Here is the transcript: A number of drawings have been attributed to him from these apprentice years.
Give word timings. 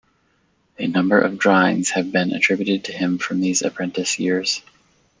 A 0.79 0.87
number 0.87 1.19
of 1.21 1.37
drawings 1.37 1.91
have 1.91 2.11
been 2.11 2.31
attributed 2.31 2.83
to 2.85 2.91
him 2.91 3.19
from 3.19 3.39
these 3.39 3.61
apprentice 3.61 4.17
years. 4.17 4.63